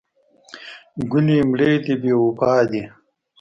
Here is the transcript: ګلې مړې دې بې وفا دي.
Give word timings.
ګلې 1.11 1.37
مړې 1.49 1.71
دې 1.83 1.93
بې 2.01 2.13
وفا 2.21 2.53
دي. 2.69 2.83